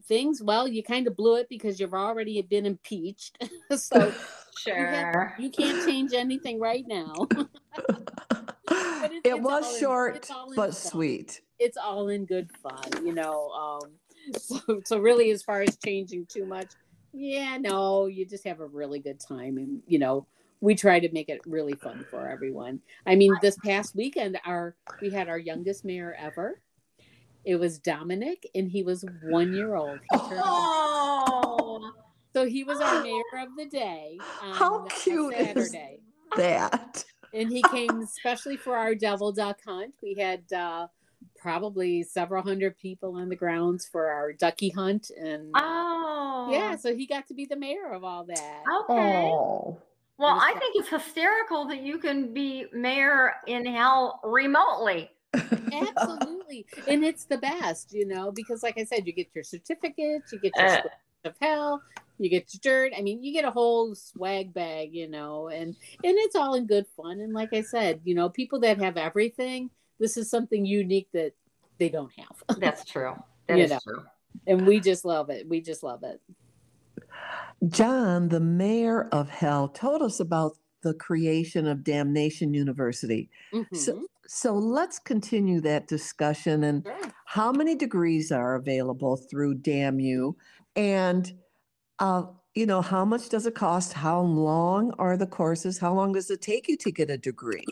[0.05, 3.41] things, well, you kind of blew it because you've already been impeached.
[3.75, 4.13] so
[4.59, 7.13] sure you can't change anything right now.
[7.79, 10.91] it- it it's was all in- short it's all in but fun.
[10.91, 11.41] sweet.
[11.59, 13.49] it's all in good fun, you know.
[13.51, 13.91] Um,
[14.37, 16.71] so, so really, as far as changing too much,
[17.13, 20.25] yeah, no, you just have a really good time, and you know,
[20.65, 22.81] we try to make it really fun for everyone.
[23.05, 26.59] I mean, this past weekend, our we had our youngest mayor ever.
[27.45, 29.99] It was Dominic, and he was one year old.
[29.99, 31.91] He oh
[32.33, 34.17] So he was our mayor of the day.
[34.41, 35.71] On How a cute is
[36.35, 37.05] That.
[37.31, 39.93] and he came especially for our devil duck hunt.
[40.01, 40.87] We had uh,
[41.37, 46.95] probably several hundred people on the grounds for our ducky hunt, and oh yeah, so
[46.95, 48.63] he got to be the mayor of all that.
[48.89, 49.77] okay Oh.
[50.17, 55.09] Well, I think it's hysterical that you can be mayor in hell remotely.
[55.73, 60.21] Absolutely, and it's the best, you know, because like I said, you get your certificate,
[60.31, 60.81] you get your Uh.
[61.25, 61.81] of hell,
[62.19, 62.93] you get your dirt.
[62.97, 66.65] I mean, you get a whole swag bag, you know, and and it's all in
[66.67, 67.19] good fun.
[67.19, 71.33] And like I said, you know, people that have everything, this is something unique that
[71.77, 72.57] they don't have.
[72.59, 73.15] That's true.
[73.47, 73.79] That You is know.
[73.83, 74.03] true.
[74.47, 75.47] and we just love it.
[75.47, 76.19] We just love it.
[77.69, 83.29] John, the mayor of hell, told us about the creation of Damnation University.
[83.73, 84.03] So, Mhm.
[84.27, 87.11] so let's continue that discussion and Sure.
[87.25, 90.33] how many degrees are available through DAMU
[90.75, 91.33] and
[91.99, 96.11] uh, you know how much does it cost how long are the courses how long
[96.11, 97.65] does it take you to get a degree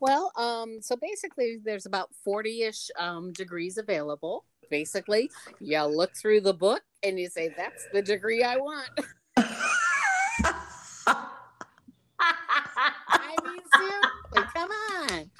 [0.00, 4.44] Well, um, so basically, there's about 40 ish um, degrees available.
[4.68, 8.88] Basically, you look through the book and you say, that's the degree I want.
[12.18, 15.30] I mean, seriously, come on.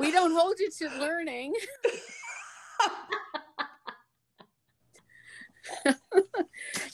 [0.00, 1.54] We don't hold you to learning.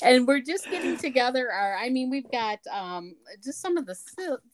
[0.02, 3.94] and we're just getting together our i mean we've got um just some of the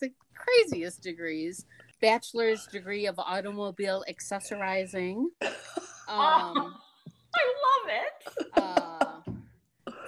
[0.00, 1.66] the craziest degrees
[2.00, 5.26] bachelor's degree of automobile accessorizing
[6.08, 6.74] um
[7.34, 8.36] I love it.
[8.56, 9.20] uh,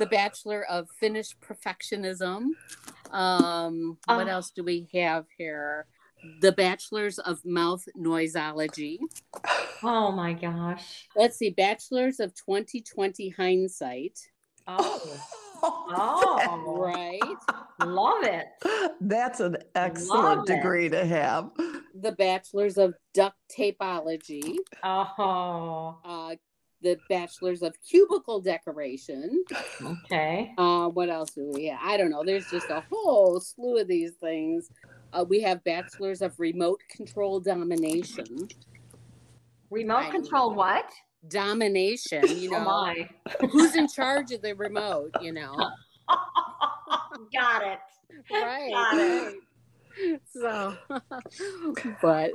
[0.01, 2.47] the bachelor of finish perfectionism
[3.13, 4.31] um what Oh.
[4.31, 5.87] else do we have here
[6.41, 8.99] the bachelor's of mouth noisology
[9.83, 11.09] Oh my gosh.
[11.17, 14.19] let's see bachelor's of 2020 hindsight
[14.67, 15.21] Oh.
[15.63, 16.79] Oh.
[16.79, 17.21] right
[17.87, 18.47] Love it.
[19.03, 20.55] that's an excellent Love it.
[20.57, 21.51] degree to have
[21.95, 25.99] the bachelor's of duct tapeology, Oh.
[26.03, 26.35] uh,
[26.83, 29.45] the bachelor's of cubicle decoration.
[29.83, 30.53] Okay.
[30.57, 31.81] Uh, what else do we have?
[31.83, 32.23] I don't know.
[32.25, 34.71] There's just a whole slew of these things.
[35.13, 38.49] Uh, we have bachelor's of remote control domination.
[39.71, 40.91] Remote I- control what?
[41.29, 43.09] Domination, you Oh know, my.
[43.51, 45.55] who's in charge of the remote, you know?
[47.35, 47.79] Got it.
[48.33, 48.71] Right.
[48.73, 49.35] Got it.
[50.03, 50.21] right.
[50.33, 50.75] So,
[52.03, 52.31] but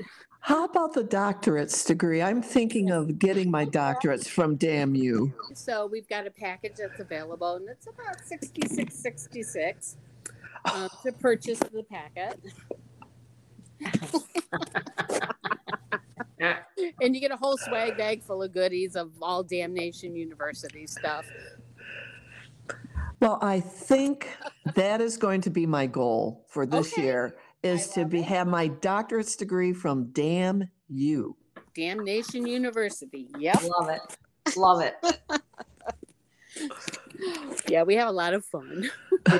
[0.45, 2.21] how about the doctorate's degree?
[2.21, 7.55] I'm thinking of getting my doctorates from damu so we've got a package that's available
[7.55, 9.97] and it's about 66 66
[10.65, 12.39] uh, to purchase the packet.
[17.01, 21.25] And you get a whole swag bag full of goodies of all damnation university stuff.
[23.19, 24.29] Well i think
[24.75, 27.03] that is going to be my goal for this Okay.
[27.03, 28.25] year is to be it.
[28.25, 31.35] have my doctorate's degree from damn you
[31.75, 34.01] damnation university yep Love it.
[34.55, 34.95] Love it.
[37.67, 38.89] yeah we have a lot of fun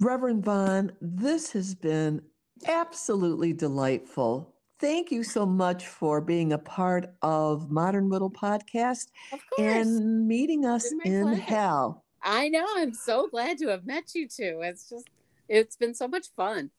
[0.00, 2.22] Reverend Vaughn, this has been
[2.68, 4.54] absolutely delightful.
[4.78, 10.28] Thank you so much for being a part of Modern Widow Podcast of course and
[10.28, 11.40] meeting us in pleasure.
[11.40, 12.04] hell.
[12.22, 15.08] i know i'm so glad to have met you two it's just
[15.48, 16.70] it's been so much fun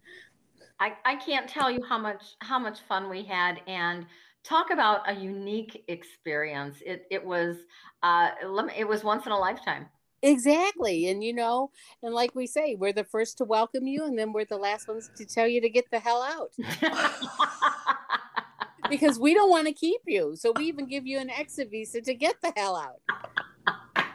[0.80, 4.06] I, I can't tell you how much how much fun we had and
[4.44, 6.78] talk about a unique experience.
[6.86, 7.58] It it was
[8.04, 8.30] uh
[8.78, 9.88] it was once in a lifetime.
[10.22, 11.10] Exactly.
[11.10, 11.72] And you know,
[12.04, 14.88] and like we say, we're the first to welcome you and then we're the last
[14.88, 16.52] ones to tell you to get the hell out
[18.90, 20.36] because we don't want to keep you.
[20.36, 24.06] So we even give you an exit visa to get the hell out.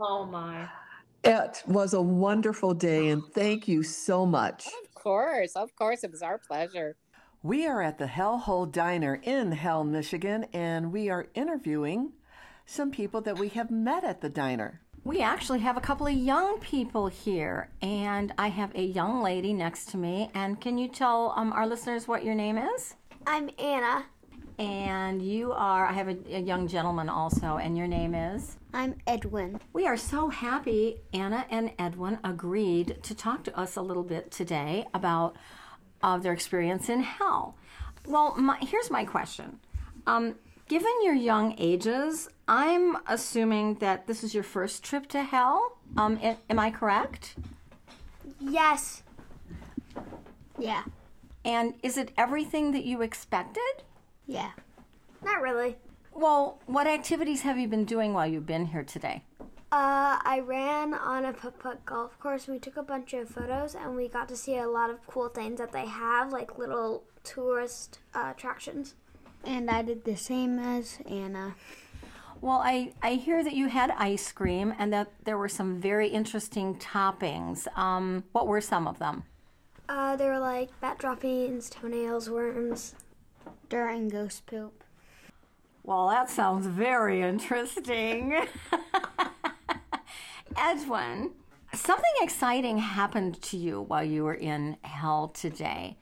[0.00, 0.68] oh my.
[1.26, 4.66] It was a wonderful day, and thank you so much.
[4.66, 5.56] Of course.
[5.56, 6.04] Of course.
[6.04, 6.96] It was our pleasure.
[7.42, 12.12] We are at the Hellhole Diner in Hell, Michigan, and we are interviewing
[12.64, 14.80] some people that we have met at the diner.
[15.04, 19.52] We actually have a couple of young people here, and I have a young lady
[19.52, 20.30] next to me.
[20.34, 22.94] And can you tell um, our listeners what your name is?
[23.26, 24.06] I'm Anna.
[24.58, 28.56] And you are, I have a, a young gentleman also, and your name is?
[28.72, 29.60] I'm Edwin.
[29.74, 34.30] We are so happy Anna and Edwin agreed to talk to us a little bit
[34.30, 35.36] today about
[36.02, 37.54] uh, their experience in hell.
[38.06, 39.58] Well, my, here's my question.
[40.06, 40.36] Um,
[40.68, 45.76] given your young ages, I'm assuming that this is your first trip to hell.
[45.98, 47.36] Um, a- am I correct?
[48.40, 49.02] Yes.
[50.58, 50.84] Yeah.
[51.44, 53.82] And is it everything that you expected?
[54.26, 54.50] Yeah.
[55.24, 55.76] Not really.
[56.14, 59.22] Well, what activities have you been doing while you've been here today?
[59.72, 62.46] Uh, I ran on a putt-putt golf course.
[62.46, 65.28] We took a bunch of photos, and we got to see a lot of cool
[65.28, 68.94] things that they have, like little tourist uh, attractions.
[69.44, 71.54] And I did the same as Anna.
[72.40, 76.08] Well, I, I hear that you had ice cream and that there were some very
[76.08, 77.66] interesting toppings.
[77.76, 79.24] Um, what were some of them?
[79.88, 82.94] Uh, they were like bat droppings, toenails, worms,
[83.72, 84.82] and ghost poop.
[85.82, 88.34] Well, that sounds very interesting.
[90.56, 91.32] Edwin,
[91.72, 95.96] something exciting happened to you while you were in hell today.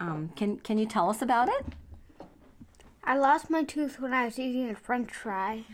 [0.00, 1.66] Um, can, can you tell us about it?
[3.04, 5.64] I lost my tooth when I was eating a french fry.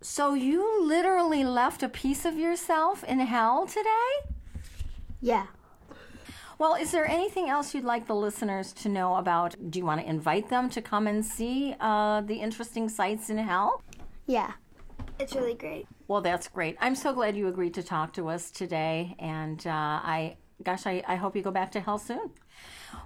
[0.00, 4.34] So you literally left a piece of yourself in hell today?
[5.20, 5.46] Yeah.
[6.64, 9.54] Well, is there anything else you'd like the listeners to know about?
[9.68, 13.36] Do you want to invite them to come and see uh, the interesting sights in
[13.36, 13.82] hell?
[14.26, 14.50] Yeah.
[15.18, 15.86] It's really great.
[16.08, 16.78] Well, that's great.
[16.80, 21.02] I'm so glad you agreed to talk to us today, and uh, I, gosh, I,
[21.06, 22.30] I hope you go back to hell soon.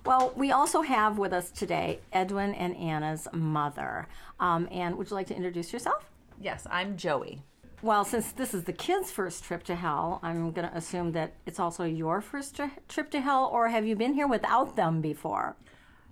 [0.06, 4.06] Well, we also have with us today Edwin and Anna's mother.
[4.38, 6.04] Um, and would you like to introduce yourself?
[6.40, 7.42] Yes, I'm Joey.
[7.80, 11.34] Well, since this is the kids' first trip to hell, I'm going to assume that
[11.46, 15.00] it's also your first tri- trip to hell, or have you been here without them
[15.00, 15.56] before?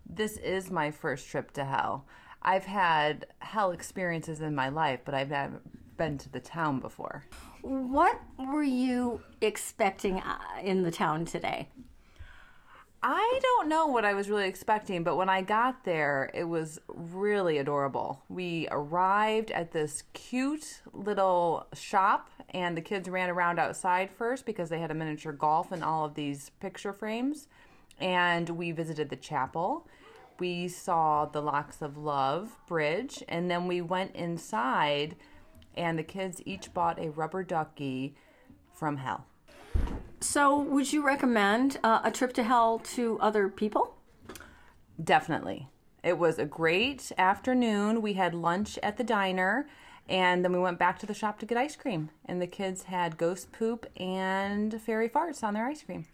[0.09, 2.07] This is my first trip to hell.
[2.41, 5.61] I've had hell experiences in my life, but I've never
[5.97, 7.25] been to the town before.
[7.62, 11.69] What were you expecting uh, in the town today?
[13.09, 16.81] I don't know what I was really expecting, but when I got there, it was
[16.89, 18.21] really adorable.
[18.29, 24.71] We arrived at this cute little shop, and the kids ran around outside first because
[24.71, 27.47] they had a miniature golf and all of these picture frames.
[28.01, 29.87] And we visited the chapel.
[30.41, 35.15] We saw the Locks of Love bridge, and then we went inside,
[35.77, 38.17] and the kids each bought a rubber ducky
[38.75, 39.27] from hell.
[40.27, 43.95] So, would you recommend uh, a trip to hell to other people?
[45.03, 45.68] Definitely.
[46.03, 48.03] It was a great afternoon.
[48.03, 49.68] We had lunch at the diner
[50.09, 52.11] and then we went back to the shop to get ice cream.
[52.24, 56.07] And the kids had ghost poop and fairy farts on their ice cream.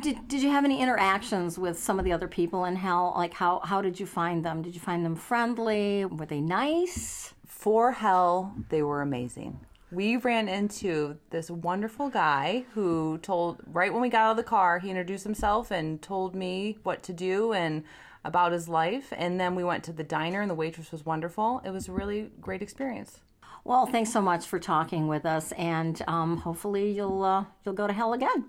[0.00, 3.12] Did, did you have any interactions with some of the other people in hell?
[3.14, 4.62] Like, how, how did you find them?
[4.62, 6.06] Did you find them friendly?
[6.06, 7.34] Were they nice?
[7.46, 9.60] For hell, they were amazing.
[9.94, 14.42] We ran into this wonderful guy who told, right when we got out of the
[14.42, 17.84] car, he introduced himself and told me what to do and
[18.24, 19.12] about his life.
[19.16, 21.62] And then we went to the diner, and the waitress was wonderful.
[21.64, 23.20] It was a really great experience.
[23.62, 27.86] Well, thanks so much for talking with us, and um, hopefully you'll uh, you'll go
[27.86, 28.46] to hell again.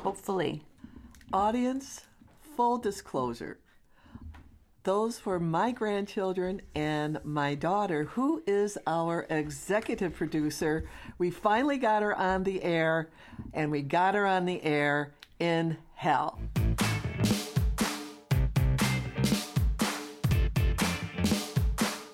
[0.00, 0.62] Hopefully.
[1.32, 2.06] Audience,
[2.56, 3.60] full disclosure.
[4.82, 10.88] Those were my grandchildren and my daughter, who is our executive producer.
[11.18, 13.10] We finally got her on the air,
[13.52, 16.40] and we got her on the air in hell.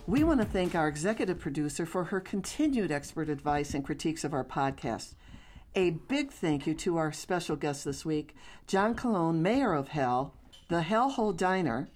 [0.08, 4.34] We want to thank our executive producer for her continued expert advice and critiques of
[4.34, 5.14] our podcast.
[5.76, 8.34] A big thank you to our special guest this week,
[8.66, 10.34] John Colone, Mayor of Hell,
[10.68, 11.88] the Hellhole Diner,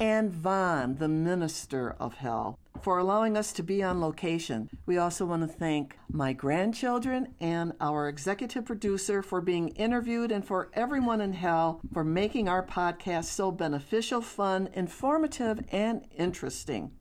[0.00, 4.70] and Vaughn, the Minister of Hell, for allowing us to be on location.
[4.86, 10.42] We also want to thank my grandchildren and our executive producer for being interviewed and
[10.42, 16.92] for everyone in Hell for making our podcast so beneficial, fun, informative, and interesting.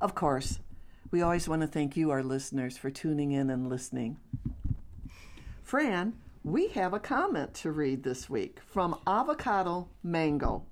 [0.00, 0.60] Of course,
[1.10, 4.18] we always want to thank you, our listeners, for tuning in and listening.
[5.64, 6.14] Fran,
[6.44, 10.62] we have a comment to read this week from Avocado Mango.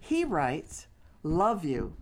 [0.00, 0.88] He writes,
[1.26, 1.92] Love you.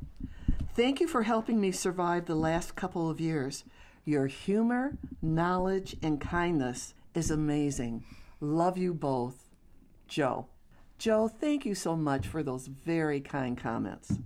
[0.75, 3.65] Thank you for helping me survive the last couple of years.
[4.05, 8.05] Your humor, knowledge, and kindness is amazing.
[8.39, 9.49] Love you both.
[10.09, 10.49] Joe.
[10.99, 14.19] Joe, thank you so much for those very kind comments.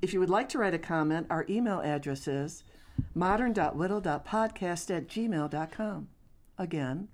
[0.00, 2.64] If you would like to write a comment, our email address is
[3.14, 6.08] modern.widow.podcast at gmail.com.
[6.56, 7.08] Again,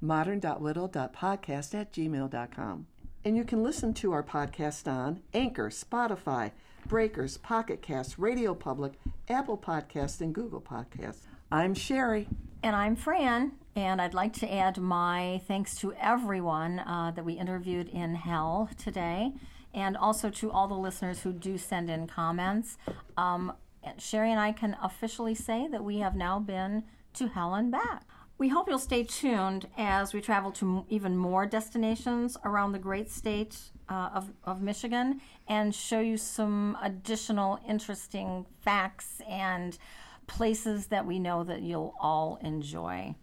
[0.00, 2.86] modern.widow.podcast at gmail.com.
[3.26, 6.52] And you can listen to our podcast on Anchor, Spotify,
[6.86, 8.92] Breakers, Pocket Cast, Radio Public,
[9.28, 11.22] Apple Podcast, and Google Podcasts.
[11.50, 12.28] I'm Sherry.
[12.62, 17.32] And I'm Fran, and I'd like to add my thanks to everyone uh, that we
[17.32, 19.32] interviewed in Hell today,
[19.74, 22.78] and also to all the listeners who do send in comments.
[23.16, 23.52] Um,
[23.98, 28.04] Sherry and I can officially say that we have now been to Hell and back.
[28.38, 33.10] We hope you'll stay tuned as we travel to even more destinations around the great
[33.10, 33.58] state
[33.88, 39.78] uh, of, of Michigan and show you some additional interesting facts and
[40.26, 43.14] places that we know that you'll all enjoy.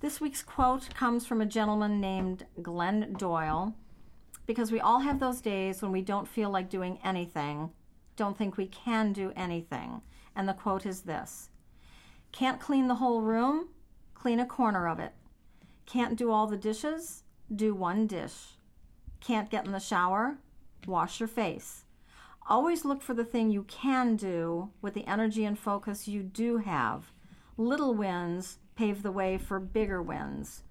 [0.00, 3.74] This week's quote comes from a gentleman named Glenn Doyle
[4.46, 7.70] because we all have those days when we don't feel like doing anything,
[8.14, 10.00] don't think we can do anything.
[10.36, 11.50] And the quote is this
[12.30, 13.70] Can't clean the whole room?
[14.20, 15.12] Clean a corner of it.
[15.86, 17.22] Can't do all the dishes?
[17.54, 18.56] Do one dish.
[19.20, 20.38] Can't get in the shower?
[20.86, 21.84] Wash your face.
[22.48, 26.58] Always look for the thing you can do with the energy and focus you do
[26.58, 27.12] have.
[27.56, 30.62] Little wins pave the way for bigger wins.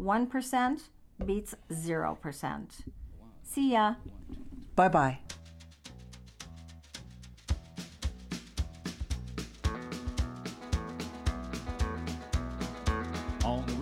[0.00, 0.80] 1%
[1.24, 2.70] beats 0%.
[3.42, 3.94] See ya.
[4.74, 5.18] Bye bye.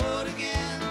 [0.00, 0.83] road again.